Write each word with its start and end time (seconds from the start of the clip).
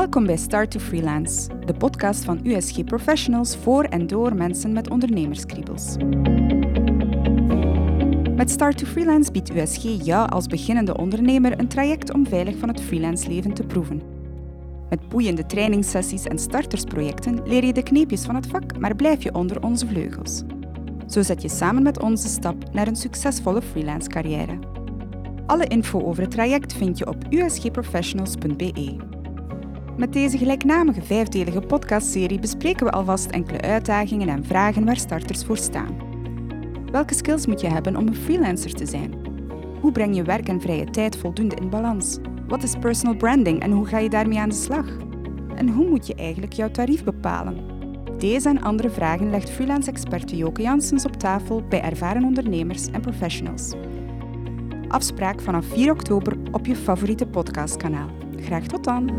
Welkom 0.00 0.26
bij 0.26 0.36
Start 0.36 0.70
to 0.70 0.78
Freelance, 0.78 1.48
de 1.66 1.74
podcast 1.74 2.24
van 2.24 2.40
USG 2.42 2.84
Professionals 2.84 3.56
voor 3.56 3.84
en 3.84 4.06
door 4.06 4.34
mensen 4.34 4.72
met 4.72 4.90
ondernemerskriebels. 4.90 5.96
Met 8.36 8.50
Start 8.50 8.78
to 8.78 8.86
Freelance 8.86 9.32
biedt 9.32 9.54
USG 9.54 10.04
jou 10.04 10.30
als 10.30 10.46
beginnende 10.46 10.96
ondernemer 10.96 11.60
een 11.60 11.68
traject 11.68 12.12
om 12.12 12.26
veilig 12.26 12.56
van 12.56 12.68
het 12.68 12.80
freelance 12.82 13.28
leven 13.28 13.52
te 13.52 13.62
proeven. 13.62 14.02
Met 14.90 15.08
boeiende 15.08 15.46
trainingssessies 15.46 16.24
en 16.24 16.38
startersprojecten 16.38 17.40
leer 17.44 17.64
je 17.64 17.72
de 17.72 17.82
kneepjes 17.82 18.24
van 18.24 18.34
het 18.34 18.46
vak, 18.46 18.78
maar 18.78 18.96
blijf 18.96 19.22
je 19.22 19.34
onder 19.34 19.62
onze 19.62 19.86
vleugels. 19.86 20.42
Zo 21.06 21.22
zet 21.22 21.42
je 21.42 21.48
samen 21.48 21.82
met 21.82 22.02
ons 22.02 22.22
de 22.22 22.28
stap 22.28 22.72
naar 22.72 22.86
een 22.86 22.96
succesvolle 22.96 23.62
freelance 23.62 24.08
carrière. 24.08 24.58
Alle 25.46 25.66
info 25.66 26.02
over 26.02 26.22
het 26.22 26.30
traject 26.30 26.72
vind 26.72 26.98
je 26.98 27.06
op 27.06 27.24
usgprofessionals.be. 27.30 29.18
Met 30.00 30.12
deze 30.12 30.38
gelijknamige 30.38 31.02
vijfdelige 31.02 31.60
podcastserie 31.60 32.38
bespreken 32.38 32.86
we 32.86 32.92
alvast 32.92 33.30
enkele 33.30 33.60
uitdagingen 33.60 34.28
en 34.28 34.44
vragen 34.44 34.84
waar 34.84 34.96
starters 34.96 35.44
voor 35.44 35.56
staan. 35.56 35.98
Welke 36.90 37.14
skills 37.14 37.46
moet 37.46 37.60
je 37.60 37.66
hebben 37.66 37.96
om 37.96 38.06
een 38.06 38.14
freelancer 38.14 38.74
te 38.74 38.86
zijn? 38.86 39.14
Hoe 39.80 39.92
breng 39.92 40.16
je 40.16 40.22
werk 40.22 40.48
en 40.48 40.60
vrije 40.60 40.84
tijd 40.84 41.16
voldoende 41.16 41.56
in 41.56 41.70
balans? 41.70 42.18
Wat 42.48 42.62
is 42.62 42.76
personal 42.80 43.16
branding 43.16 43.60
en 43.60 43.70
hoe 43.70 43.86
ga 43.86 43.98
je 43.98 44.08
daarmee 44.08 44.38
aan 44.38 44.48
de 44.48 44.54
slag? 44.54 44.86
En 45.54 45.68
hoe 45.68 45.88
moet 45.88 46.06
je 46.06 46.14
eigenlijk 46.14 46.52
jouw 46.52 46.70
tarief 46.70 47.04
bepalen? 47.04 47.64
Deze 48.18 48.48
en 48.48 48.62
andere 48.62 48.90
vragen 48.90 49.30
legt 49.30 49.50
freelance-expert 49.50 50.30
Joke 50.30 50.62
Janssens 50.62 51.04
op 51.04 51.16
tafel 51.16 51.62
bij 51.68 51.82
ervaren 51.82 52.24
ondernemers 52.24 52.90
en 52.90 53.00
professionals. 53.00 53.72
Afspraak 54.88 55.40
vanaf 55.40 55.64
4 55.64 55.92
oktober 55.92 56.36
op 56.52 56.66
je 56.66 56.76
favoriete 56.76 57.26
podcastkanaal. 57.26 58.08
Graag 58.44 58.66
tot 58.66 58.84
dan! 58.84 59.10